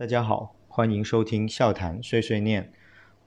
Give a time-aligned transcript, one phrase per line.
[0.00, 2.70] 大家好，欢迎收听笑谈碎碎念，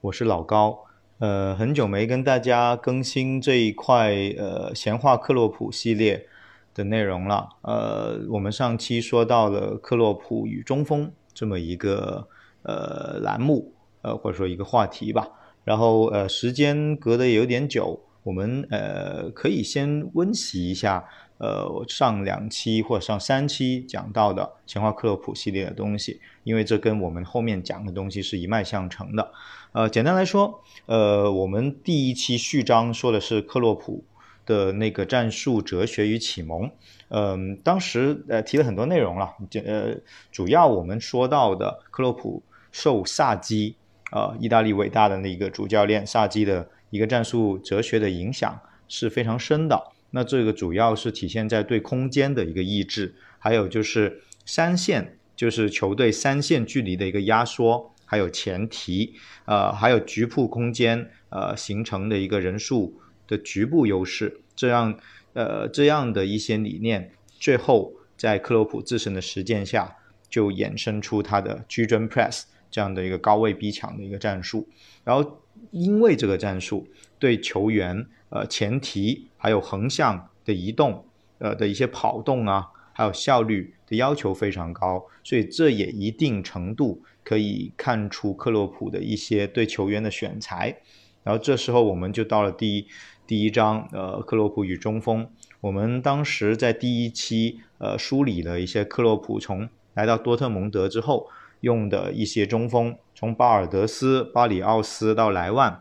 [0.00, 0.86] 我是老高。
[1.18, 6.26] 呃，很久没跟大家更新这一块呃闲话克洛普系列
[6.72, 7.46] 的内容了。
[7.60, 12.26] 呃，我们上期说到了克洛普与中锋这么一个
[12.62, 15.28] 呃栏目，呃或者说一个话题吧。
[15.64, 21.06] 然后呃时间隔得有点久，我们呃可以先温习一下
[21.42, 29.32] 呃上两期或者上三期讲到的闲话克洛普系列的东西，因为这跟我们后面讲的东西是一脉相承的。
[29.72, 34.04] 呃，简单来说，呃，我们第一期序章说的是克洛普
[34.46, 36.70] 的那个战术哲学与启蒙。
[37.08, 39.34] 嗯，当时呃提了很多内容了，
[39.66, 39.96] 呃，
[40.30, 43.74] 主要我们说到的克洛普受萨基，
[44.12, 49.82] 呃，意大利伟大的那个主教练萨基的一个战术哲学的影响是非常深的。
[50.12, 57.90] 那这个主要是体现在对空间的一个抑制，还有就是三线，就是球队三线距离的一个压缩。
[58.04, 59.14] 还有前提，
[59.46, 64.98] 呃，还有局部空间，呃，形成的一个人数的局部优势，这样，
[65.32, 67.10] 呃，这样的一些理念，
[67.40, 69.96] 最后在克洛普自身的实践下，
[70.28, 74.68] 就衍生出他的居中 press 这样的一个高位逼抢的一个战术。
[75.04, 76.86] 然后，因为这个战术
[77.18, 81.04] 对球员，呃，前提还有横向的移动，
[81.38, 87.02] 呃的一些跑动啊，还有效率的要求非常高，所以这也一定程度。
[87.24, 90.76] 可以看出克洛普的一些对球员的选材，
[91.22, 92.88] 然后这时候我们就到了第一
[93.28, 95.24] 第一章，呃，克洛普与中锋。
[95.60, 101.28] 我们当时在第一期呃梳理了一些克洛普从来到多特蒙德之后
[101.60, 105.80] 用的一些中锋，从巴尔德斯、巴里奥斯到莱万，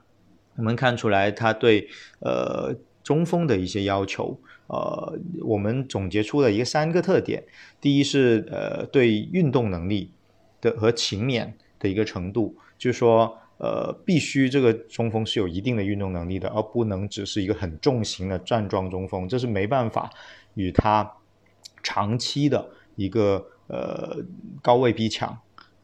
[0.55, 1.87] 我们看出来他对
[2.19, 7.43] 呃中锋的一些要求，呃，我们总结出了一个三个特点，
[7.79, 10.11] 第一是呃对运动能力。
[10.61, 20.07] 的和勤勉的一个程度，就是说，呃，必须这个中锋是有一定的运动能力的，而不能只是一个很重型的站桩中锋，这是没办法
[20.53, 21.11] 与他
[21.81, 24.17] 长期的一个呃
[24.61, 25.35] 高位逼抢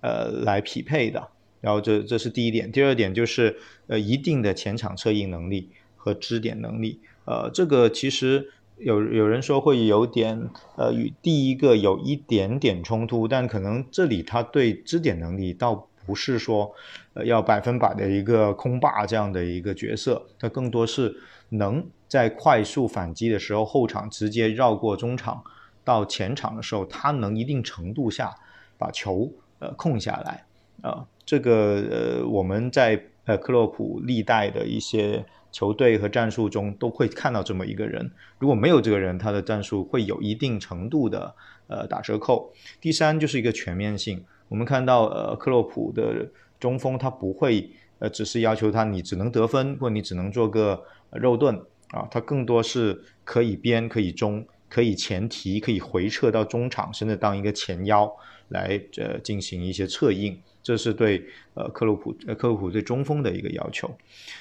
[0.01, 1.28] 呃来匹配的。
[1.62, 3.57] 然后这这是第一点，第二点就是
[3.88, 8.51] 呃一定的前场策应能力和支点能力，呃，这个其实。
[8.79, 16.72] 有有人说会有点呃与第一个有一点点冲突，但可能这里他对支点能力倒不是说
[17.16, 21.12] 呃要百分百的一个空霸这样的一个角色，他更多是
[21.50, 25.44] 能在快速反击的时候后场直接绕过中场
[25.84, 28.35] 到前场的时候，他能一定程度下
[28.78, 30.46] 把球呃控下来
[30.84, 35.23] 啊，这个呃我们在呃克洛普历代的一些。
[35.49, 41.33] 球队和战术中都会看到这么一个人，如果没有这个人，他的战术会有一定程度的
[41.67, 42.53] 呃打折扣。
[42.79, 46.29] 第三就是一个全面性，我们看到呃克洛普的
[46.59, 50.83] 中锋他不会呃只是要求他你只能得分或你只能做个
[51.13, 51.55] 肉盾
[51.91, 58.13] 啊，他更多是可以边可以中可以前提可以回撤到中场，甚至当一个前腰
[58.49, 60.39] 来呃进行一些策应。
[60.67, 61.23] 这是对
[61.53, 63.89] 呃克洛普呃克洛普对中锋的一个要求。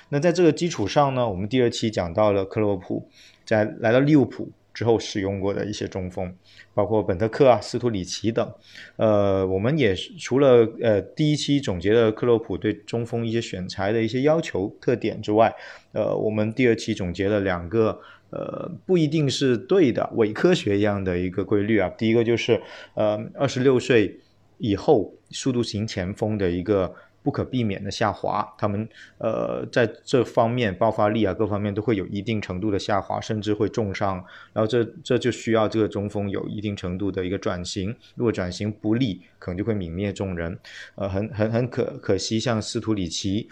[0.08, 3.08] 那在这个基础上呢，我们第二期讲到了克洛普
[3.44, 6.34] 在来到利物浦之后使用过的一些中锋，
[6.74, 8.52] 包括本特克啊、斯图里奇等。
[8.96, 15.54] 呃，我们也除了呃第一期总结了克洛普对中锋一些选材的一些要求特点之外，
[15.92, 18.00] 呃，我们第二期总结了两个
[18.30, 21.88] 呃不一定是对的伪科学一样的一个规律啊。
[21.90, 22.60] 第一个就是
[22.94, 24.18] 呃二十六岁。
[24.58, 34.24] 以后速度型前锋的一个不可避免的下滑，他们呃在这方面爆发力啊各方面都会有一定程度的下滑，甚至会重伤。
[34.52, 40.56] 然后这这就需要这个中锋有一定程度的一个转型，如果转型不利，可能就会泯灭众人。
[40.94, 43.48] 呃，很很很可可惜，像斯图里奇。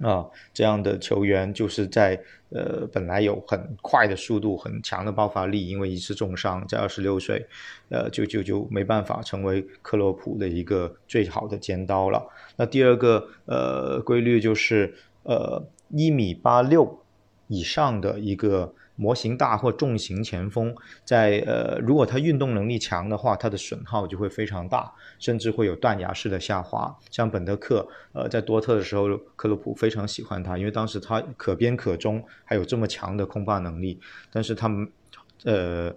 [0.00, 7.46] 啊，这样的球员就是在呃本来有很快的速度、很强的爆发力，因为一次重伤，在二十六岁，
[7.88, 12.26] 呃就就就没办法成为克洛普的一个最好的尖刀了。
[12.56, 17.00] 那第二个呃规律就是呃一米八六
[17.48, 18.74] 以上的一个。
[18.96, 20.74] 模型大或重型前锋，
[21.04, 26.96] 在呃，如果他运动能力强的话，他的损耗就会非常大，甚至会有断崖式的下滑。
[27.10, 33.98] 像本德克，呃，在多特的时候，克洛普非常喜欢他，因为当时他可边可中，还有这么强的空霸能力。
[34.30, 34.88] 但是他们，
[35.44, 35.92] 呃，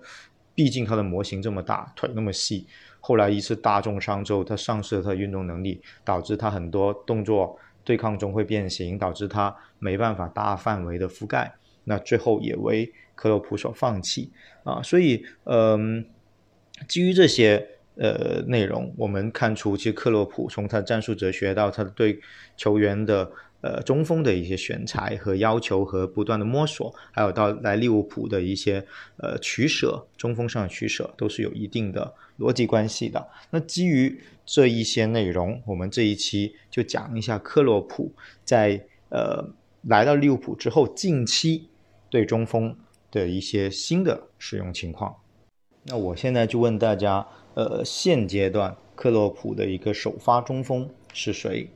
[0.56, 2.66] 毕竟他的模型这么大，腿那么细，
[3.00, 11.54] 后来一次大重伤之后，他丧失了他的运动能力，导致他很多动作对抗中会变形，导致他没办法大范围的覆盖。
[11.88, 14.30] 那最后也为克洛普所放弃
[14.64, 16.06] 啊，所以嗯，
[16.88, 22.20] 基于这些呃内容，我们看出其实克洛普从他的战术哲学到他对
[22.56, 23.32] 球员的
[23.62, 28.86] 呃中锋的一些选材和要求和不断的摸索，还有到来利物浦的一些
[29.18, 33.28] 呃取舍，中锋上的取舍都是有一定的逻辑关系的。
[33.50, 38.14] 那基于这一些内容，我们这一期就讲一下克洛普
[38.44, 39.44] 在呃
[39.84, 41.68] 来到利物浦之后，近期
[42.10, 42.76] 对中锋
[43.12, 45.16] 的一些新的使用情况。
[45.84, 51.70] 那我现在就问大家，呃，现阶段克洛普的一个首发中锋是谁？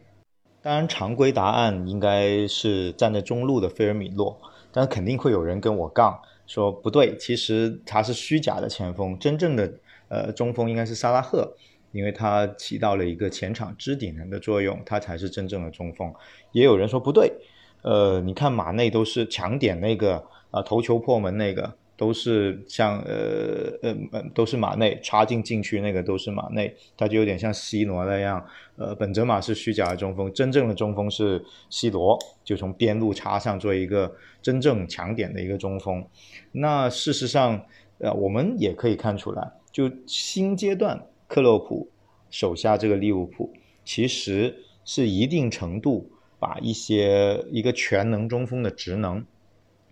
[0.62, 4.39] 当然，常规答案应该是站在中路的菲尔米洛，
[4.72, 9.74] 但肯定会有人跟我杠，说不对，其实他是虚假的前锋，真正的
[10.10, 11.56] 呃中锋应该是萨拉赫，
[11.92, 16.13] 因为他起到了一个前场支点人的作用，他才是真正的中锋。
[16.51, 17.33] 也有人说不对，
[17.81, 21.74] 呃，你看马内都是抢点那个啊，头球破门那个。
[21.98, 28.44] 都是像呃呃都是马内插进禁区那个都是马内，他就有点像 C 罗那样。
[28.75, 34.12] 呃，本泽马是虚假的中锋，真正的中锋是 C 罗，就从边路插上做一个
[34.42, 36.04] 真正强点的一个中锋。
[36.51, 37.63] 那事实上，
[38.00, 41.88] 呃，我们也可以看出来，就新阶段克洛普
[42.31, 43.54] 手下这个利物浦，
[43.86, 46.10] 其实是一定程度
[46.41, 49.23] 把一些一个全能中锋的职能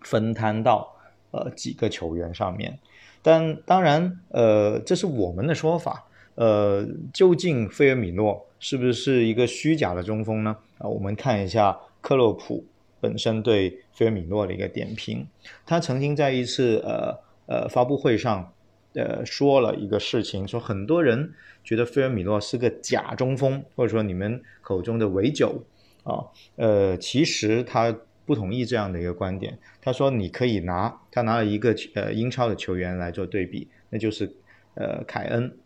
[0.02, 0.96] 分摊到。
[1.32, 2.76] 呃，几个球员上面，
[3.22, 6.08] 但当然，呃，这是我们的说法。
[6.34, 10.56] 呃，究竟菲尔米诺是不是一个虚假的中锋呢？
[10.78, 12.64] 啊，我们看一下克洛普
[13.00, 15.24] 本身对菲尔米诺的一个点评。
[15.64, 18.52] 他曾经在一次呃呃发布会上，
[18.94, 21.32] 呃说了一个事情，说很多人
[21.62, 25.62] 觉得菲尔米诺是个假中锋，或者说你们口中的伪九
[26.04, 26.26] 啊，
[26.56, 27.96] 呃，其实他。
[28.26, 34.36] 不同意这样的一个观点，他说你可以拿他拿了一个呃英超的球员来做对比，那就是
[34.74, 35.58] 呃凯恩。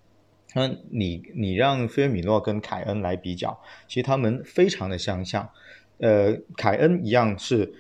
[0.55, 5.47] 那你你让菲尔米诺跟凯恩来比较，其实他们非常的相像。
[5.99, 7.75] 呃，凯恩一样是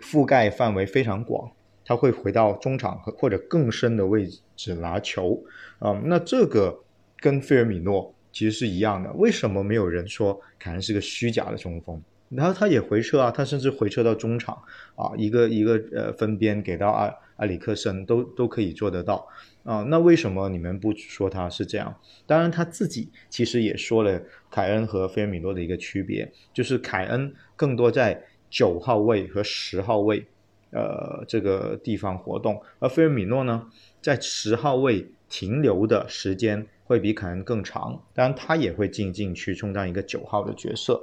[0.00, 1.50] 覆盖范围非常广，
[1.84, 5.42] 他会回到中场和或者更深的位置拿球
[5.80, 6.00] 啊。
[6.04, 6.84] 那这个
[7.16, 9.12] 跟菲尔米诺其实是一样的。
[9.12, 12.02] 为什么没有人说凯恩是个虚假的中锋？
[12.30, 14.54] 然后他也回撤啊，他甚至回撤到中场
[14.96, 19.28] 啊，一个一个呃分边给到阿阿里克森都都可以做得到
[19.64, 19.84] 啊。
[19.88, 21.94] 那为什么你们不说他是这样？
[22.24, 24.18] 当然他自己其实也说了
[24.50, 30.26] 凯恩和菲尔米诺的一个区别，就是凯恩更多在九号位和十号位
[30.70, 33.66] 呃这个地方活动，而菲尔米诺呢
[34.00, 38.02] 在十号位停留的时间会比凯恩更长。
[38.14, 41.02] 当然他也会进禁区充当一个九号的角色，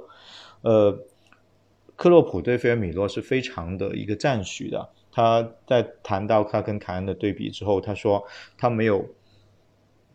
[0.62, 1.06] 呃。
[1.96, 4.88] 克洛普对菲尔米诺是非常的一个赞许的。
[5.12, 8.24] 他在谈到他跟凯恩的对比之后，他说
[8.56, 9.06] 他没有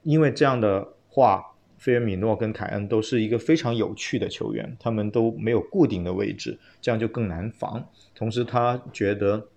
[0.02, 1.46] 因为这样的话，
[1.78, 7.88] 菲尔米诺跟凯恩都是一个非常有趣的球员，他们都没有固定的位置，这样就更难防。
[8.16, 9.48] 同时，他觉得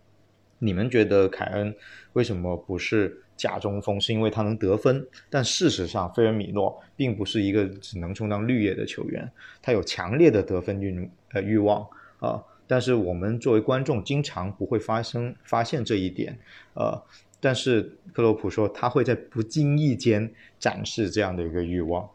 [0.58, 1.74] 你们觉得凯恩
[2.12, 9.26] 为什么不是假中锋，是因为他能得分，但事实上，菲尔米诺并不是一个只能充当绿叶的球员，
[9.62, 11.88] 他有强烈的得分欲呃欲望。
[12.20, 16.36] 啊，但是我们作为观众，经常不会发生发现这一点，
[16.74, 17.00] 呃，
[17.38, 22.10] 但是克洛普说他会在不经意间展示这样的一个欲望，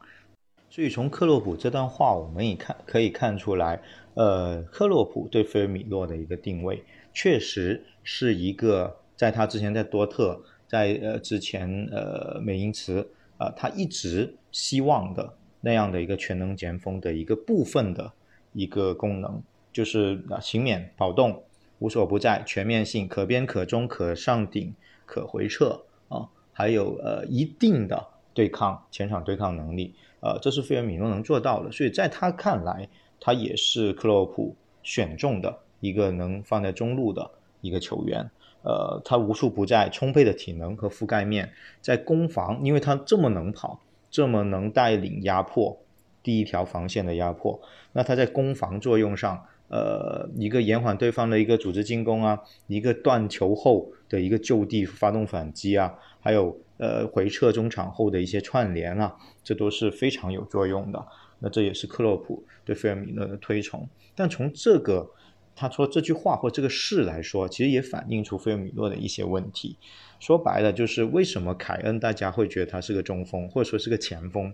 [0.70, 3.82] 所以从克洛普这段话，我们也看可以看出来，
[4.16, 18.12] 呃，克洛普对菲尔米诺的一个定位，确实是一个在他之前在多特，在呃之前呃美因茨啊，他一直希望的那样的一个全能前锋的一个部分的
[18.54, 19.40] 一个功能。
[19.72, 21.44] 就是啊，勤勉、跑动、
[21.78, 24.74] 无所不在、全面性、可边可中、可上顶、
[25.06, 31.72] 可回撤啊，还有呃一定的对抗前场对抗能力，呃，这是费尔米诺能做到的。
[31.72, 32.90] 所以在他看来，
[33.20, 37.30] 他也是克洛普选中的一个能放在中路的
[37.62, 38.28] 一个球员。
[38.64, 41.52] 呃，他无处不在，充沛的体能和覆盖面，
[41.82, 43.80] 在攻防，因为他这么能跑，
[44.10, 45.78] 这么能带领压迫
[46.24, 49.46] 第一条防线的压迫，那他在攻防作用上。
[49.70, 61.04] 呃，一个延缓对方的一个组织进攻啊，一个断球后的一个就地发动反击啊，还有呃回撤中场后的一些串联啊，这都是非常有作用的。
[61.40, 63.90] 那这也是克洛普对费尔米诺的推崇。
[64.14, 65.10] 但从这个
[65.56, 69.78] 他说这句话或这个事来说，其实也反映出费尔米诺的一些问题。
[70.20, 74.54] 说白了，就是为什么凯恩大家会觉得他是个中锋，或者说是个前锋？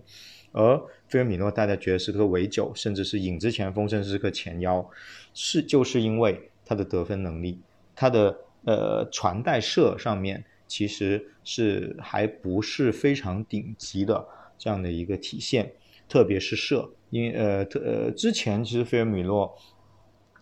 [0.52, 0.76] 而
[1.06, 4.84] 菲尔米诺大家觉得是个伪九，甚至是影子前锋，甚至是个前腰，
[5.32, 7.60] 是就是因为他的得分能力，
[7.94, 14.26] 他的呃传带射上面其实是还不是非常顶级的
[14.58, 15.72] 这样的一个体现，
[16.08, 19.56] 特别是射，因呃特呃之前其实菲尔米诺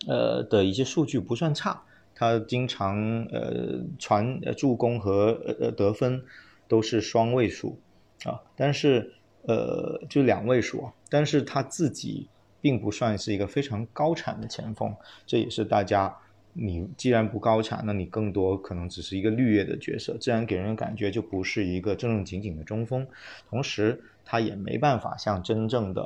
[0.07, 1.83] 呃的一些数据不算差，
[2.15, 6.23] 他经常呃传助攻和呃得分
[6.67, 7.79] 都是双位数
[8.23, 9.13] 啊，但是
[9.43, 12.27] 呃就两位数啊，但是他自己
[12.61, 16.15] 并不算是一个非常高产的前锋，这也是大家。
[16.51, 23.07] 你既然不高产，那你更多可能只是一个绿叶的角色，自然给人感觉就不是一个正正经经的中锋。
[23.49, 26.01] 同时，他也没办法像真正的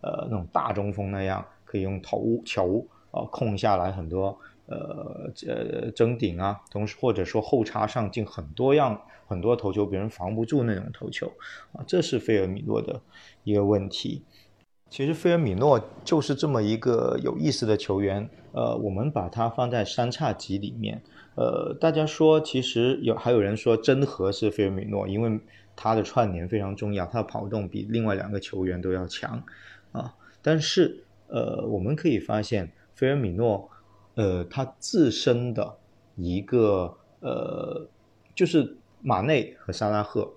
[0.00, 11.32] 呃那种大中锋那样，可以用头球啊控下来很多呃呃争顶啊，同时或者说后插上进很多样很多头球，别人防不住那种头球
[11.72, 13.00] 啊，这是费尔米诺的
[13.44, 14.24] 一个问题。
[14.90, 21.02] 其实菲尔米诺就是这么一个有意思的球员，呃，我们把他放在三叉戟里面，
[21.34, 25.38] 呃，大家说其实有还有人说真核是菲尔米诺，因为
[25.76, 29.42] 他的串联非常重要，他的跑动比另外两个球员都要强，
[29.92, 33.70] 啊，但是呃，我们可以发现菲尔米诺，
[34.16, 35.78] 呃，他自身的
[36.16, 37.88] 一个呃，
[38.34, 40.34] 就是马内和萨拉赫，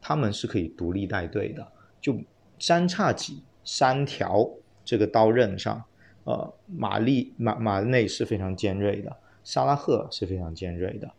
[0.00, 2.18] 他们是可以独立带队的，就
[2.58, 3.44] 三叉戟。
[3.70, 4.48] 三条
[4.82, 5.84] 这个刀刃上，
[6.24, 11.12] 呃，马利马马内是非常尖锐的，萨拉赫是非常尖锐的，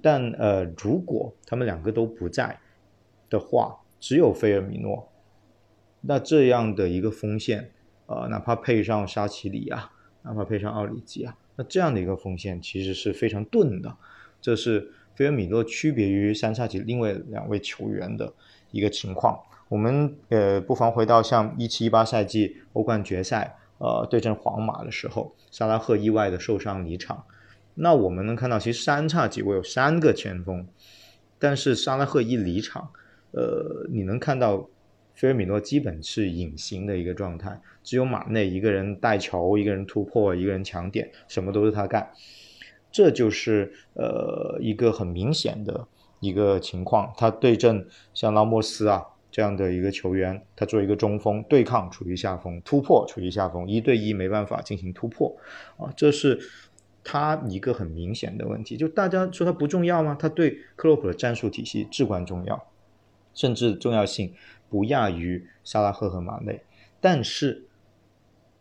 [0.00, 2.58] 但呃，如果他们两个都不在
[3.28, 5.12] 的话，只有菲尔米诺，
[6.00, 7.70] 那这样的一个锋线，
[8.06, 13.96] 呃，哪怕配上沙奇里啊，哪怕配上奥里吉啊，那这样的一个锋线其实是非常钝的，
[14.40, 18.32] 这是菲尔米诺区别于三叉戟另外两位球员的
[18.70, 19.40] 一个情况。
[19.68, 27.24] 我们呃，不妨回到像一七一八赛季欧冠决赛，呃，对阵皇马的时候，萨拉赫意外的受伤离场。
[27.74, 30.66] 那我们能看到，其实三叉戟我有三个前锋，
[31.38, 32.90] 但是萨拉赫一离场，
[33.30, 34.68] 呃，你能看到
[35.20, 42.10] 菲尔米诺基本是隐形的一个状态，只有马内一个人带球，一个人突破，一个人抢点，什么都是他干。
[42.90, 45.86] 这就是呃一个很明显的
[46.20, 47.12] 一个情况。
[47.18, 49.04] 他对阵像拉莫斯啊。
[49.32, 55.32] 这样的一个球员，他作为一个中锋，对抗处于下风，突破处于下风，一对一没办法进行突破，
[55.76, 56.36] 啊，这是
[57.04, 58.76] 他一个很明显的问题。
[58.76, 60.16] 就大家说他不重要吗？
[60.18, 62.60] 他对克洛普的战术体系至关重要，
[63.32, 64.34] 甚至重要性
[64.70, 66.62] 不亚于萨拉赫和马内，
[67.00, 67.66] 但是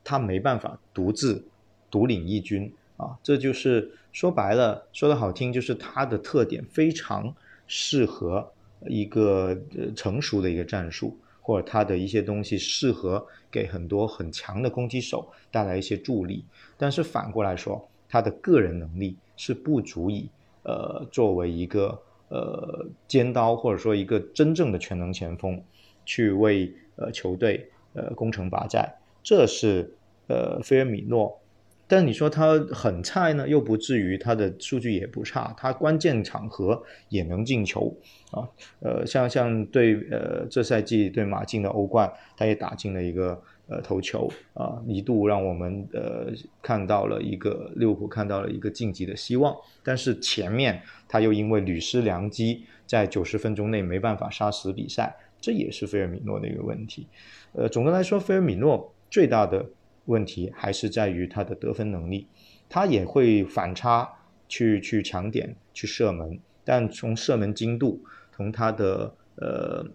[0.04, 1.46] 他没办法独自
[1.90, 7.34] 独领一军啊，这就是说白了，说的好听，就是他的特点非常
[7.68, 8.52] 适合。
[8.88, 16.46] 一个呃成熟的一个战术，或者他的一些东西适合给很多很强的攻击手带来一些助力，
[16.78, 20.30] 但是反过来说，他的个人能力是不足以
[20.64, 25.62] 呃作为一个呃尖刀或者说一个真正的全能前锋
[26.10, 29.94] 去为呃球队呃攻城拔寨，这是
[30.26, 31.40] 呃菲尔米诺。
[31.88, 37.96] 但你说他很菜呢，又不至于，他的数据也不差，他关键场合也能进球
[38.32, 38.48] 啊。
[38.80, 49.56] 呃，像像对呃这赛季对马竞的欧冠，他也打进了一个呃头球啊，一度让我们呃看到了一个利物浦看到了一个晋级的希望。
[49.84, 57.08] 但是前面他又因为屡失良机，在九十分钟内没办法杀死比赛，这也是菲尔米诺的一个问题。
[57.54, 59.66] 呃，总的来说，菲尔米诺最大的。
[60.06, 62.26] 问题还是在于他的得分能力，
[62.68, 64.10] 他也会反差
[64.48, 68.04] 去去抢点去射门，但从射门精度，
[68.36, 69.86] 从他的呃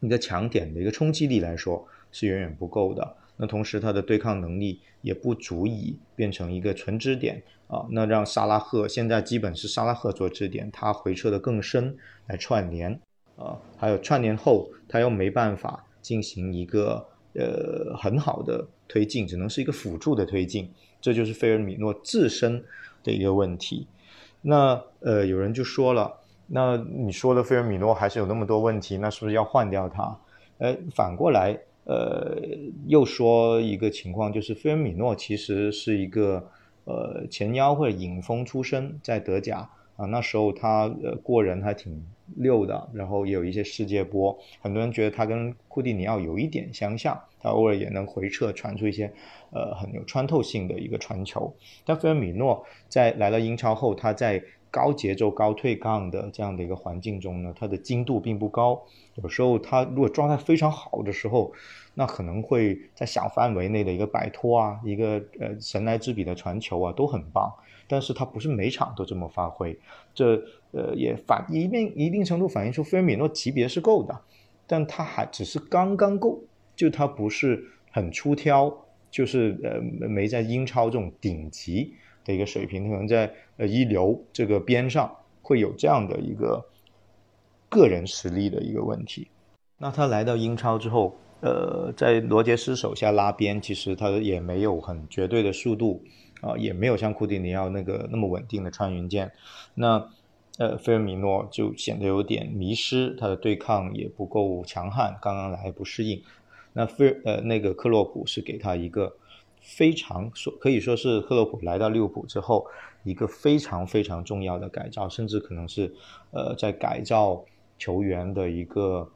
[0.00, 3.16] 一个抢点的一个冲击力来说是远远不够的。
[3.36, 13.00] 那同时他的对抗能力也不足以变成一个纯支点啊，那让萨拉赫现在基本是萨拉赫做支点，他回撤的更深来串联
[13.36, 17.06] 呃，还有串联后他又没办法进行一个。
[17.36, 22.62] 呃，很好的推进，只能是一个辅助的推进，这就是费尔米诺自身
[23.02, 23.88] 的一个问题。
[24.40, 30.16] 那呃，有人就说了，那你说的费尔米诺还是有那么多问题，那是不是要换掉他？
[30.58, 32.38] 呃，反过来，呃，
[32.86, 36.48] 又说一个情况，就是费尔米诺其实是一个
[36.84, 42.04] 呃前腰或者影锋出身，在德甲啊，那时候他呃过人还挺。
[42.36, 49.12] 溜的，然后也有一些世界波，很多人觉得他跟库蒂尼奥有一点相像，他偶尔也能回撤传出一些，
[49.52, 51.54] 呃，很有穿透性的一个传球。
[51.84, 58.82] 但菲尔米诺在来了英超后，他在高节奏、高退杠的这样的一个环境中呢，他的精度并不高。
[59.16, 61.52] 有时候他如果状态非常好的时候，
[61.92, 67.52] 那可能会在小范围内的一个摆脱啊，一个呃神来之笔的传球啊，都很棒。
[67.86, 69.78] 但是他不是每场都这么发挥，
[70.14, 70.34] 这
[70.72, 74.20] 呃也反一定一定程度反映出菲尔米诺级别是够的，
[74.66, 76.42] 但他还只是刚刚够，
[76.74, 78.74] 就他不是很出挑，
[79.10, 86.64] 就是呃没在英超这种顶级的一个水平，可能在呃一流这个边上会有这样的一个
[87.68, 89.28] 个人实力的一个问题。
[89.78, 96.02] 那他来到英超之后，呃，在罗杰斯手下拉边，其实他也没有很绝对的速度
[96.40, 99.32] 啊，也没有像库蒂尼奥那个那么稳定的穿云箭。
[99.74, 100.10] 那
[100.56, 106.22] 呃，菲尔米诺就显得有点迷失，他的对抗也不够强悍，刚刚来不适应。
[106.74, 109.16] 那菲呃那个克洛普是给他一个
[109.60, 112.66] 非常说可以说是克洛普来到利物浦之后
[113.02, 115.92] 一个非常非常重要的改造，甚至可能是
[116.30, 117.44] 呃在改造
[117.76, 119.10] 球员的一个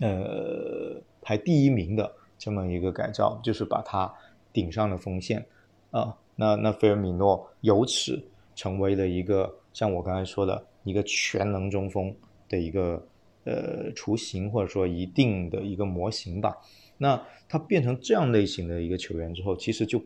[0.00, 4.12] 呃排第一名的这么一个改造，就是把他
[4.52, 5.46] 顶上了锋线
[5.90, 6.18] 啊。
[6.42, 8.20] 那那菲尔米诺由此
[8.56, 9.58] 成为了一个。
[9.72, 12.14] 像我刚才说的一个全能中锋
[12.46, 13.02] 的一个
[13.44, 16.54] 呃雏形，或者说一定的一个模型吧。
[16.98, 17.18] 那
[17.48, 19.98] 他变成这样类型的一个球员之后，其实就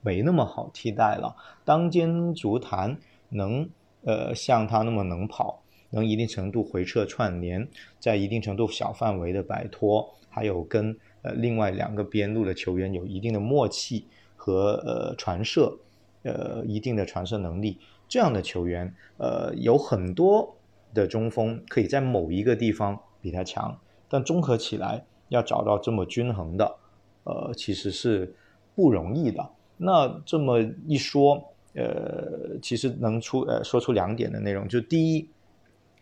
[0.00, 1.36] 没那么好替代了。
[1.64, 3.70] 当今足坛能
[4.04, 7.68] 呃像他那么能跑，能一定程度回撤串联，
[8.00, 14.08] 在一定程度小范围的摆脱，还有跟呃另外两个边路的球员有一定的默契
[14.42, 15.78] 和呃传射，
[16.24, 17.78] 呃一定的传射能力。
[18.08, 20.56] 这样的球员，呃，有很多
[20.92, 26.76] 的中锋可以在某一个地方比他强，但综合起来要找到这么均衡的，
[27.22, 28.34] 呃，其实是
[28.74, 29.48] 不容易的。
[29.76, 31.40] 那这么一说，
[31.74, 35.30] 呃，其实能出呃说出两点的内容，就第一，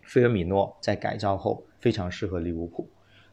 [0.03, 2.89] 菲尔米诺在改造后非常适合利物浦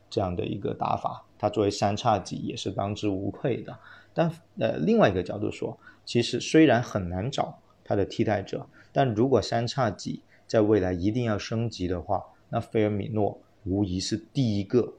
[0.09, 3.79] 这样的一个打法，他作为三叉戟也是当之无愧的。
[4.17, 7.59] 但呃，另外一个角度说，其实虽然很难找。
[7.89, 14.93] 他的替代者，但如果三叉戟在未来一定要升级的话，那菲尔米诺无疑是第一个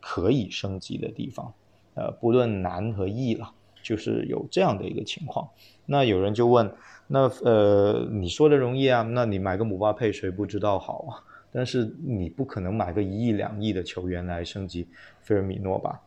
[0.00, 1.52] 可以升级的地方。
[1.92, 3.52] 呃，不论难和易了，
[3.82, 5.46] 就是有这样的一个情况。
[5.84, 6.72] 那有人就问，
[7.06, 9.02] 那呃，你说的容易啊？
[9.02, 11.20] 那你买个姆巴佩，谁不知道好啊？
[11.50, 14.88] 但是你不可能买个一亿两亿的球员来升级
[15.20, 16.00] 菲尔米诺吧？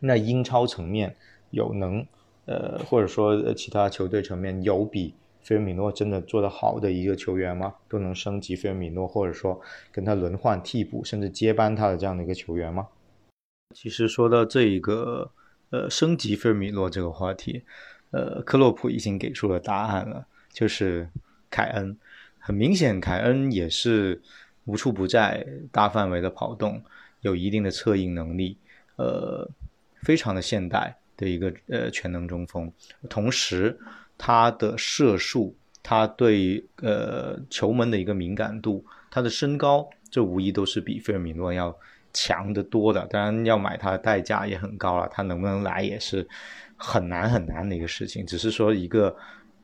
[0.00, 1.16] 那英超层面
[1.56, 2.06] 有能
[2.44, 5.14] 呃，或者说其他球队层面有比？
[5.40, 7.72] 菲尔米诺真的做得好的一个球员吗？
[7.88, 9.60] 都能升级菲尔米诺，或者说
[9.92, 12.88] 跟他轮换替补，甚至接班他的这样的一个球员吗？
[13.74, 15.30] 其实说到这一个
[15.70, 17.62] 呃升级菲尔米诺这个话题，
[18.10, 21.08] 呃，克洛普已经给出了答案了，就是
[21.48, 21.96] 凯恩。
[22.40, 24.20] 很明显，凯恩也是
[24.64, 26.82] 无处不在、大范围的跑动，
[27.20, 28.58] 有一定的策应能力，
[28.96, 29.48] 呃，
[30.02, 32.72] 非常的现代的一个呃全能中锋，
[33.08, 33.78] 同时。
[34.18, 41.78] 他的射术，他对呃球门的一个敏感度，他的身高，这无疑都是比费尔米诺要
[42.14, 43.06] 强得多的。
[43.08, 46.26] 当然，要买他的代价也很高了，他能不能来也是
[46.78, 48.24] 很难很难的一个事情。
[48.24, 49.14] 只是说一个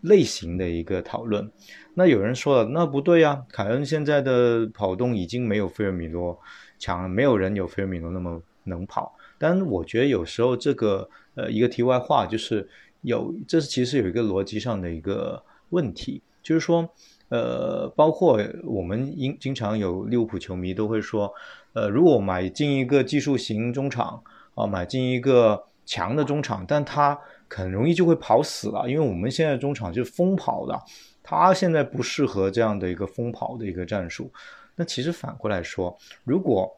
[0.03, 1.51] 类型的一个讨论。
[1.95, 6.39] 那有人说了，那不对呀，凯恩现在的跑动已经没有费尔米诺
[6.79, 9.17] 强了，没有人有费尔米诺那么能跑。
[9.43, 12.69] 但我觉得有时候这个呃一个题外话就是。
[13.05, 16.89] 有，这是其实有一个逻辑上的一个问题，就是说，
[17.31, 21.29] 呃，包括我们经经常有利物浦球迷都会说，
[21.73, 24.23] 呃，如果买进一个技术型中场
[24.55, 30.81] 啊，买进一个强的中场，但他很容易就会跑死了，因为我们现在中场就是疯跑的，
[31.25, 34.31] 他现在不适合这样的一个疯跑的一个战术。
[34.77, 36.71] 那其实反过来说，如果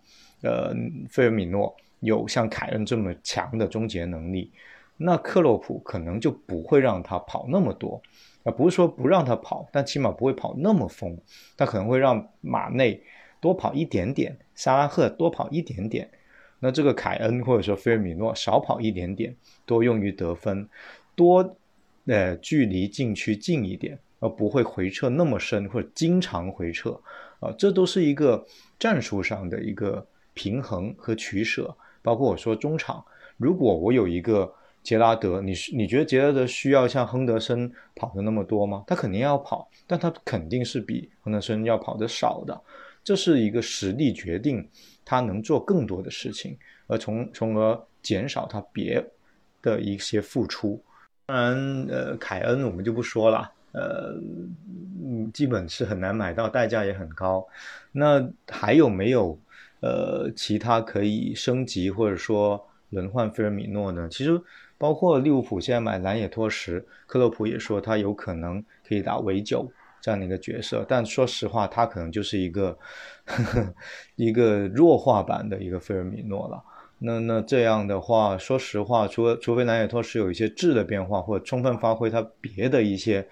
[0.42, 0.74] 呃
[1.10, 4.52] 费尔米诺有像凯恩这么强的终结能力。
[4.96, 8.00] 那克洛普可能就不会让他跑那么多，
[8.44, 11.18] 啊，不是说不让他跑，但起码不会跑那么疯。
[11.56, 13.02] 他可能会让马内
[13.40, 16.08] 多跑一点点，萨拉赫多跑一点点，
[16.60, 19.34] 那这个凯恩或者说菲尔米诺少跑一点点，
[19.66, 20.68] 多用于得分，
[21.16, 21.56] 多
[22.06, 26.92] 呃距离禁区近一点，而不会回撤那么深或者经常回撤，
[27.40, 28.46] 啊，这都是一个
[28.78, 31.76] 战术上的一个平衡和取舍。
[32.04, 33.04] 包括我说中场，
[33.36, 34.54] 如果我有一个。
[34.84, 38.84] 杰拉德，你你觉得杰拉德需要像亨德森跑的那么多吗？
[38.86, 42.60] 他肯定要跑，但他肯定是比亨德森要跑的少的。
[43.02, 44.68] 这是一个实力决定
[45.02, 46.54] 他能做更多的事情，
[46.86, 49.02] 而从从而减少他别
[49.62, 50.78] 的一些付出。
[51.24, 54.14] 当然，呃，凯恩我们就不说了，呃，
[55.32, 57.42] 基本是很难买到，代价也很高。
[57.90, 59.38] 那还有没有
[59.84, 64.08] 呃其他可以升级或者说轮换菲尔米诺呢？
[64.10, 64.40] 其实。
[64.76, 69.70] 包括利物浦现在买兰野托什，克洛普也说他有可能可以打围九
[70.00, 70.84] 这样的一个角色。
[70.86, 72.76] 但说实话，他可能就是一个
[73.24, 73.74] 呵 呵
[74.16, 76.62] 一个弱化版的一个费尔米诺了。
[76.98, 83.26] 那那这样的话，说实话，除了除非南野拓实有一些质的变化，或者充分发挥他别的一些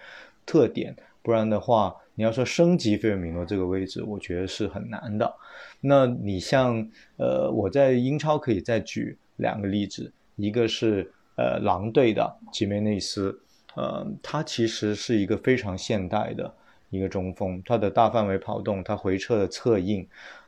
[0.46, 5.34] 特点，不然的话，你要说升级费尔米诺这个位置，我觉得是很难的。
[5.80, 13.36] 那你像呃，我在英超可以再举两个例子，一个是呃狼队的吉梅内斯，
[13.74, 16.54] 呃，他其实是一个非常现代的
[16.90, 20.06] 一个中锋，他的大范围跑动，他回撤的策应，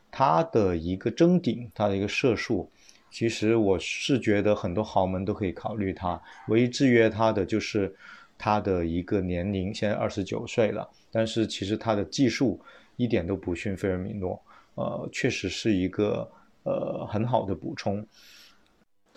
[0.09, 2.71] 他的一个争顶，他的一个射术。
[3.11, 7.93] 其实我是觉得很多豪门都可以考虑他，唯一制约他的就是
[8.37, 12.59] 他的一个年龄，现在二十九岁了，但是其实他的技术
[12.97, 14.37] 一点都不逊费尔米诺，
[14.73, 16.29] 呃，确实是一个
[16.63, 18.05] 呃很好的补充。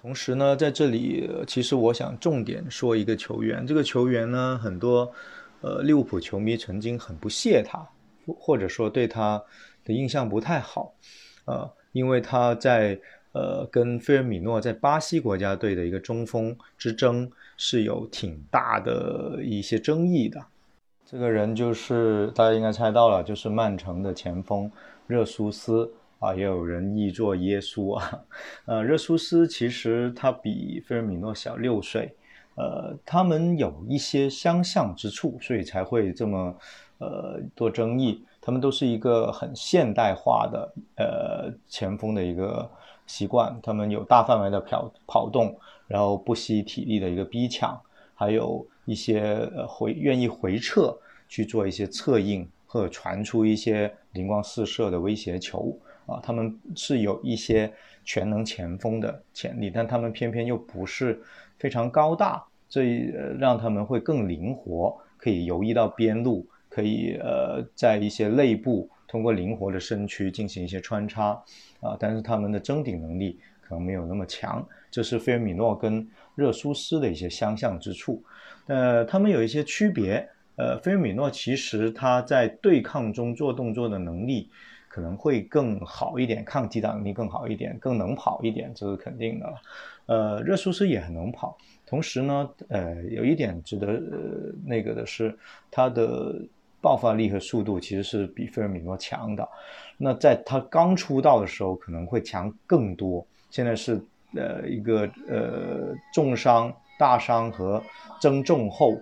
[0.01, 5.13] 同时呢，在这里其实我想重点说一个球员，这个球员呢，很多
[5.61, 7.85] 呃利物浦球迷曾经很不屑他，
[8.39, 9.43] 或者说对他
[9.85, 10.95] 的印象不太好，
[11.47, 12.97] 呃，因为他在。
[13.33, 20.45] 呃，跟费尔米诺在巴西国家队的一个中锋之争是有挺大的一些争议的。
[21.11, 24.71] 这个人就是大家应该猜到了，就是曼城的前锋
[25.07, 28.23] 热苏斯啊，也有人译作耶稣啊。
[28.67, 32.15] 呃，热苏斯其实他比费尔米诺小六岁，
[32.57, 36.55] 呃，他们有一些相像之处，所以才会这么
[36.99, 38.23] 呃多争议。
[38.43, 42.71] 他们都是一个很现代化的呃前锋的一个。
[43.07, 47.81] 习惯，他们有大范围的跑跑动，然后不惜体力的一个逼抢，
[48.19, 49.21] 还有一些
[49.55, 50.93] 呃回愿意回撤
[51.29, 57.73] 去做一些策应或者传出一些灵光四射的威胁球啊，他们是有一些
[58.05, 61.23] 全能前锋的潜力，但他们偏偏又不是
[61.59, 62.83] 非常高大，这
[63.39, 68.91] 让他们会更灵活，可以游移到边路，可以呃在一些内部。
[69.07, 71.31] 通过灵活的身躯进行一些穿插，
[71.81, 76.07] 啊，但是他们的争顶能力可能没有那么强，这是费尔米诺跟
[76.39, 78.23] 热苏斯的一些相像之处。
[78.69, 80.27] 呃，他们有一些区别。
[80.55, 84.49] 呃，费尔米诺其实他在对抗中做动作的能力
[84.89, 89.55] 可能会更好一点，抗击打能力更好一点，更能跑一点，这是肯定的。
[90.07, 95.37] 呃，热苏斯也很能跑，同时呢，呃，有一点值得呃那个的是
[95.71, 96.35] 他的。
[96.81, 99.47] 爆发力和速度其实是比费尔米诺强的，
[99.97, 103.27] 那在他刚出道的时候可能会强更多。
[103.51, 104.01] 现在是
[104.35, 107.83] 呃一个呃重伤、大伤和
[108.21, 109.01] 增重后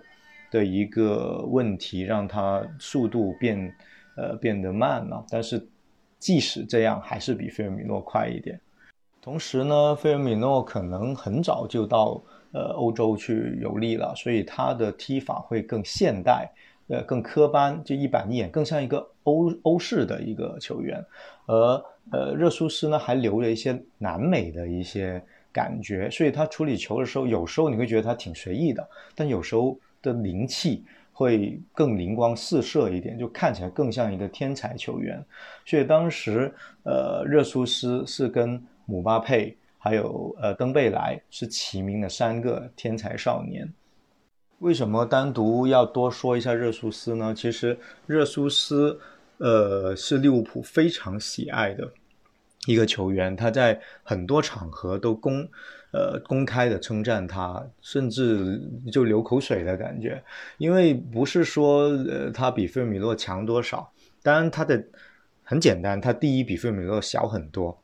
[0.50, 3.74] 的一个问题，让他速度变
[4.16, 5.24] 呃变得慢了。
[5.28, 5.66] 但是
[6.18, 8.60] 即使这样，还是比费尔米诺快一点。
[9.20, 16.50] 同时呢，费尔米诺可能很早就到呃欧洲去游历了，所以他的踢法会更现代。
[16.88, 21.04] 呃，更科班，就一板一眼，更像一个欧欧式的一个球员，
[21.46, 35.24] 而呃，热苏斯呢还留了一些南美的一些感觉，所以他处理球的时候，有时候你会觉得他挺随意的，但有时候的灵气会更灵光四射一点，就看起来更像一个天才球员。
[35.64, 36.52] 所以当时
[36.84, 43.72] 呃，热苏斯是跟姆巴佩还有呃登贝莱是齐名的三个天才少年。
[44.60, 47.34] 为什么单独要多说一下热苏斯呢？
[47.34, 48.98] 其实热苏斯，
[49.38, 51.92] 呃，是利物浦非常喜爱的
[52.66, 55.48] 一个球员，他在很多场合都公，
[55.92, 60.22] 呃，公开的称赞他，甚至就流口水的感觉。
[60.58, 64.82] 因为不是说，呃，他比费尔米诺强多少，当然他的
[65.44, 67.82] 很简单，他第一比费尔米诺小很多，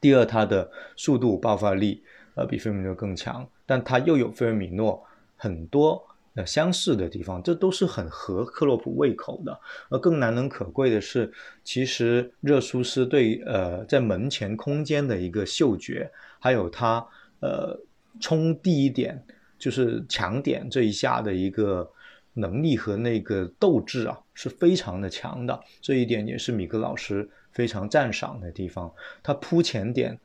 [0.00, 2.02] 第二他的速度爆发力，
[2.34, 5.04] 呃，比费米诺更强，但他又有费尔米诺。
[5.34, 6.00] 很多
[6.34, 9.60] 呃相似的地方，这都是很合克洛普胃口的。
[9.90, 17.06] 而更难能可贵的是，其实热苏斯对呃在门前空间的一个嗅觉，还有他
[17.40, 17.78] 呃
[18.20, 19.22] 冲第一点
[19.58, 21.90] 就是抢点这一下的一个
[22.34, 25.60] 能力和那个斗志啊，是非常的强的。
[25.80, 28.92] 这一点也是米格老师非常赞赏的地方。
[29.22, 30.18] 他扑前点。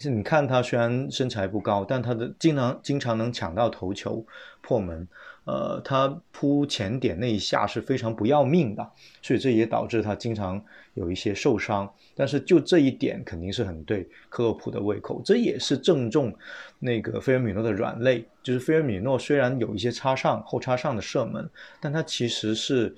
[0.00, 4.24] 你看他虽然身材不高，但他的经常经常能抢到头球
[4.60, 5.08] 破门，
[5.48, 8.86] 呃，他扑前点那一下是非常不要命的，
[9.22, 11.90] 所以这也导致他经常有一些受伤。
[12.14, 16.34] 但是就这一点肯定是很对克洛普的胃口，这也是正中
[16.78, 18.22] 那个菲尔米诺的软肋。
[18.42, 21.48] 就是菲尔米诺虽然有一些插上后插上的射门，
[21.80, 22.94] 但他其实是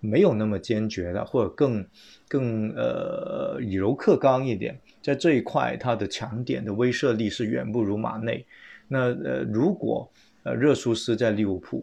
[0.00, 1.86] 没有那么坚决的，或者更
[2.28, 4.78] 更呃以柔克刚一点。
[5.00, 8.44] 在这一块，他的强点的威慑力是远不如马内。
[8.88, 10.06] 那呃，如果
[10.42, 11.82] 呃热苏斯在利物浦，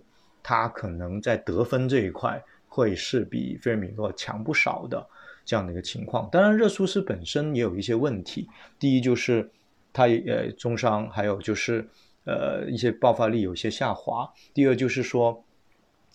[0.51, 5.07] 他可能在得分这一块会是比菲尔米诺强不少的
[5.45, 6.27] 这样的一个情况。
[6.29, 9.49] 当然，热苏斯本身也有一些问题，第一就是
[9.93, 11.87] 他呃重伤，还有就是
[12.25, 14.29] 呃一些爆发力有些下滑。
[14.53, 15.41] 第二就是说。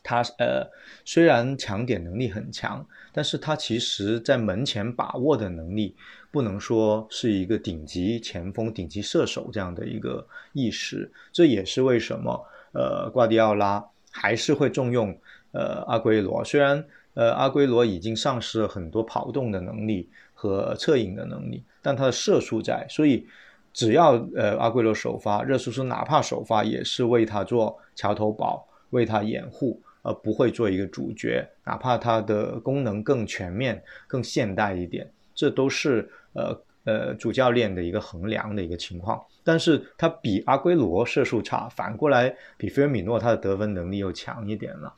[0.08, 0.64] 他呃，
[1.04, 5.96] 虽然抢点能力很强，但是他其实在门前把握的能力，
[6.30, 11.10] 不能说是一个顶级前锋、顶级射手这样的一个意识。
[11.32, 13.84] 这也是为什么呃，瓜迪奥拉
[14.20, 15.16] 还是会重用
[15.52, 16.44] 呃阿圭罗。
[16.44, 16.82] 虽然
[17.14, 23.26] 呃阿圭罗已经丧失了很多跑动的能力和策应的能力，但他的射术在，所以
[23.72, 29.80] 只要呃阿圭罗首发，热苏斯哪怕首发也是为他做桥头堡，为他掩护。
[30.08, 39.20] 而不会做一个主角，哪怕它的功能更全面、更现代一点，这都是呃呃主教练的一个衡量的一个情况。
[39.46, 44.92] 但是他比阿圭罗射术差，反过来比菲尔米诺他的得分能力又强一点了。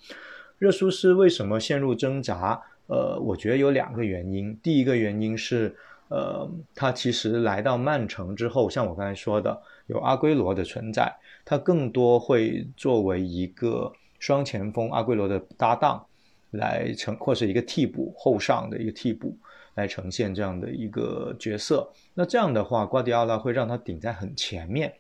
[0.59, 2.61] 热苏斯为什么陷入挣扎？
[2.87, 4.59] 呃，我觉得有两个原因。
[4.63, 5.77] 第一个原因是，
[6.09, 13.93] 呃，他其实来到曼城之后，像我刚才说的，有阿圭罗的存在，他更多会作为一个。
[14.21, 16.05] 双前锋阿圭罗的搭档
[16.51, 19.39] 来成，或是一个替补后上的一个替补
[19.79, 21.89] 来呈现这样的一个角色。
[22.15, 24.93] 那这样的话，瓜迪奥拉会让他顶在很前面，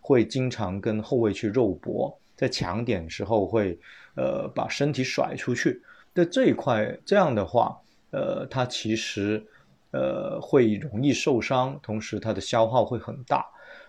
[0.00, 3.78] 会经常跟后卫去肉搏，在抢点时候会
[4.16, 5.82] 呃把身体甩出去。
[6.14, 7.78] 在这一块，这样的话，
[8.10, 9.44] 呃，他其实
[9.90, 13.46] 呃会容易受伤，同时他的消耗会很大。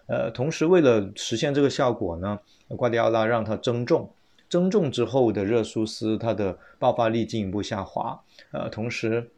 [0.08, 2.38] 呃，同时为了实现这个效果呢，
[2.78, 4.10] 瓜迪奥拉让他增重。
[4.50, 9.32] 增重之后的热苏斯，他的爆发力进一步下滑，呃，同时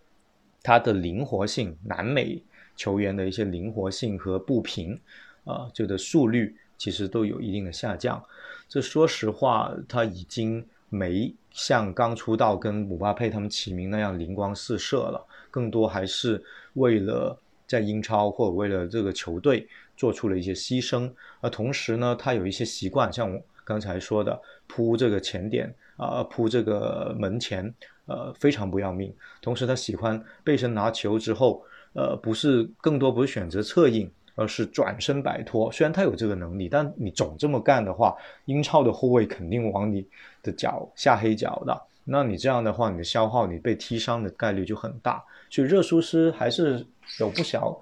[0.66, 2.42] 他的灵活性，南美
[2.76, 5.00] 球员的一些灵活性和步频，
[5.44, 8.22] 啊，就的速率其实都有一定的下降。
[8.68, 21.14] 这说实话，他已经没像刚出道跟姆巴佩他们齐名那样灵光四射了，更多还是为了在英超或者为了这个球队做出了一些牺牲。
[21.42, 23.40] 而同时呢，他有一些习惯，像我。
[23.68, 27.74] 刚才说的扑这个前点啊，扑这个门前，
[28.06, 29.14] 呃，非常不要命。
[29.42, 31.64] 同时，他喜欢背身拿球之后，
[31.94, 35.72] 呃，不是更多不是选择侧应，而是转身摆脱。
[35.72, 38.16] 虽然他有这个能力，但你总这么干的话，
[38.46, 40.08] 英超的后卫肯定往你
[40.44, 41.82] 的脚下黑脚的。
[42.04, 45.24] 那你这样的话，你的消耗，你被踢伤的概率就很大。
[45.50, 46.86] 所以热苏斯还是
[47.20, 47.76] 有不小，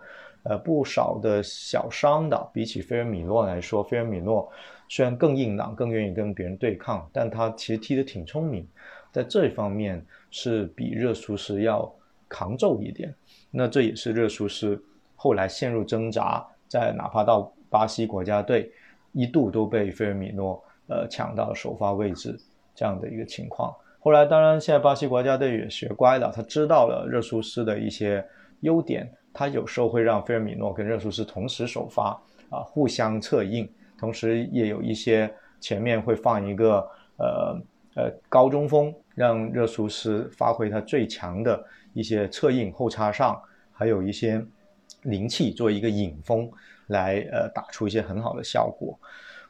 [0.43, 2.49] 呃，不少的小伤的。
[2.53, 4.49] 比起菲尔米诺来说，菲尔米诺。
[4.89, 8.67] 虽然更硬朗，更愿意跟别人对抗，但他其实踢得挺聪明，
[9.13, 11.89] 在这一方面是比热苏斯要
[12.27, 13.15] 扛揍一点。
[13.51, 14.83] 那这也是热苏斯
[15.15, 18.69] 后来陷入挣扎，在哪怕到巴西国家队，
[19.11, 22.37] 一度都被菲尔米诺呃抢到首发位置
[22.75, 23.73] 这样的一个情况。
[23.99, 28.25] 后来当然，现在巴西国家队也学乖了，他知道了热苏斯的一些
[28.61, 33.69] 优点，他有时候会让菲尔米诺跟热苏斯同时首发啊，互相策应。
[33.97, 36.85] 同时也有一些前面会放一个
[37.17, 37.57] 呃
[37.95, 44.43] 呃高中锋，让热苏斯发挥他最强的一些策应后插上，还有一些
[45.03, 46.49] 灵气作为一个引锋
[46.87, 48.97] 来呃打出一些很好的效果。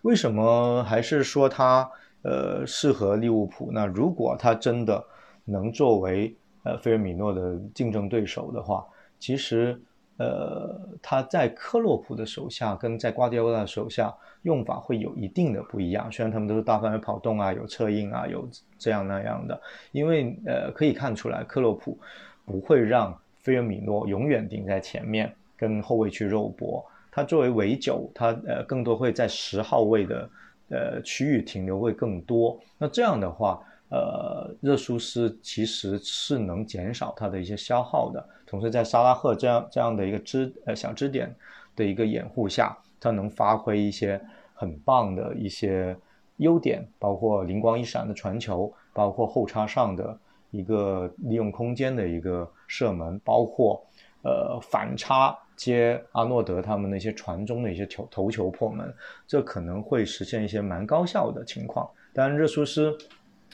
[0.01, 1.89] 为什么还是说他
[2.23, 3.71] 呃适合利物浦？
[3.71, 5.03] 那如果他真的
[5.45, 8.85] 能作为呃菲尔米诺的竞争对手的话，
[9.19, 9.81] 其实。
[10.23, 16.09] 呃，他在克洛普的手下跟在瓜迪奥拉手下用法会有一定的不一样。
[16.09, 19.61] 虽然他们都是大范围跑动啊，有策应啊，有这样那样的。
[19.91, 21.97] 因为呃，可以看出来，克洛普
[22.45, 26.85] 不会让菲尔米诺永远顶在前面跟后卫去肉搏。
[27.11, 30.29] 他作为尾九，他呃更多会在十号位的
[30.69, 32.57] 呃区域停留会更多。
[32.77, 33.61] 那这样的话。
[33.93, 41.31] 呃，热苏斯其实是能减少他的一些消耗的，同时在沙拉赫这样这样的一个支呃小支点
[41.75, 44.19] 的一个掩护下，他能发挥一些
[44.55, 45.95] 很棒的一些
[46.37, 50.17] 优点，包括灵光一闪的传球，包括后插上的
[50.49, 53.79] 一个利用空间的一个射门，包括
[54.23, 58.91] 呃反插接阿诺德他们那些传中的一些球头球破门，
[59.27, 61.87] 这可能会实现一些蛮高效的情况。
[62.11, 62.97] 当然，热苏斯。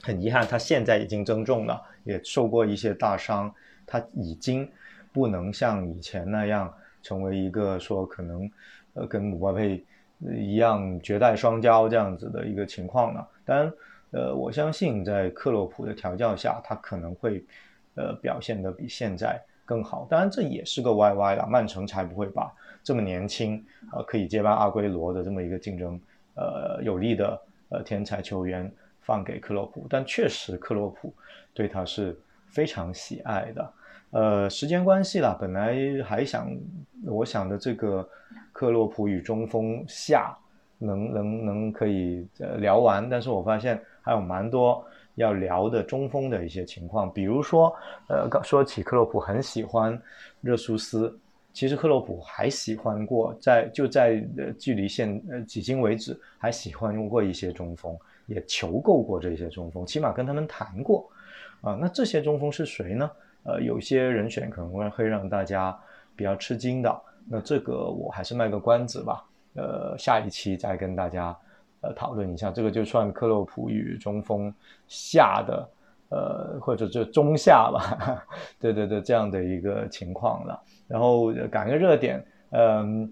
[0.02, 3.52] 很遗憾，他现在已经增重了，也受过一些大伤，
[3.86, 4.68] 他已经
[5.12, 8.50] 不能像以前那样成为一个说可能，
[8.94, 9.84] 呃，跟姆巴佩
[10.20, 13.28] 一样绝代双骄这样子的一个情况了。
[13.44, 13.72] 当然，
[14.12, 17.44] 呃，我相信在克洛普的调教下，他可能会，
[17.94, 20.06] 呃，表现得比现在更好。
[20.08, 22.50] 当然，这也是个 YY 了，曼城才不会把
[22.82, 26.00] 这么年轻，呃，可以接班阿圭罗的这么一个竞争，
[26.36, 28.70] 呃，有力的呃天才球员。
[29.00, 31.12] 放给克洛普，但确实克洛普
[31.52, 33.72] 对他是非常喜爱的。
[34.10, 36.50] 呃，时间关系啦，本来还想
[37.04, 38.08] 我想的这个
[38.52, 40.36] 克洛普与中锋下
[40.78, 44.84] 能能能可以呃聊完，但是我发现还有蛮多
[45.14, 47.74] 要聊的中锋的一些情况，比如说
[48.08, 50.00] 呃说起克洛普很喜欢
[50.40, 51.18] 热苏斯。
[51.52, 57.98] 其实克洛普还喜欢过，在就在呃距离现呃迄今为止，还喜欢用过一些中锋，
[58.30, 61.10] 也求购过这些中锋，起码跟他们谈过，
[61.60, 63.10] 啊，那这些中锋是谁呢？
[63.42, 65.78] 呃，有些人选可能会会让大家
[66.16, 69.24] 比较吃惊的，那这个我还是卖个关子吧，
[69.56, 71.36] 呃，下一期再跟大家
[71.82, 74.54] 呃讨论一下，这个就算克洛普与中锋
[74.88, 75.68] 下的。
[76.12, 78.26] 呃，或者就中下吧，
[78.58, 80.60] 对对对，这样的一个情况了。
[80.88, 83.08] 然后赶个热点，嗯，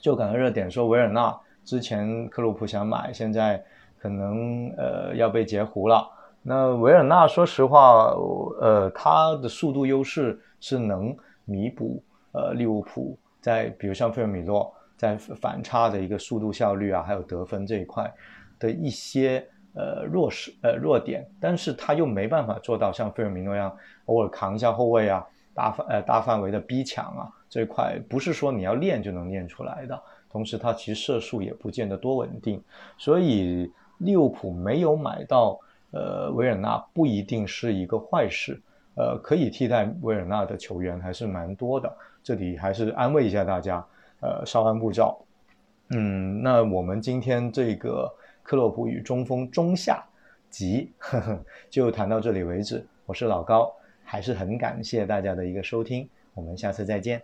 [0.00, 3.62] 就赶个热点，说维尔纳之前克洛普想买，现在
[3.98, 6.08] 可能呃要被截胡了。
[6.42, 8.12] 那维尔纳说实话，
[8.60, 18.12] 呃，他的速度优势是能弥补呃利物浦在比如像费尔米诺在反差的一个速度效率啊，还有得分这一块
[18.58, 19.46] 的一些。
[19.74, 23.72] 呃，弱势呃弱点，但是他又没办法做到像费尔米诺一样
[24.06, 30.02] 偶尔扛一下后卫啊，大范呃大范围的逼抢啊，这一块不是说你要练就能练出来的。
[30.32, 32.60] 同时，他其实射术也不见得多稳定，
[32.96, 35.58] 所以利物浦没有买到
[35.92, 38.60] 呃维尔纳不一定是一个坏事。
[38.94, 41.94] 呃，可以替代维尔纳的球员还是蛮多的。
[42.22, 43.84] 这里还是安慰一下大家，
[44.20, 45.18] 呃，稍安勿躁。
[45.90, 48.12] 嗯，那我们今天这个。
[48.40, 50.02] 克洛普与中锋中下
[50.48, 50.90] 级，
[51.68, 52.82] 就谈到这里为止。
[53.04, 53.70] 我是老高，
[54.02, 57.20] 还是很感谢大家的一个收听，我们下次再见。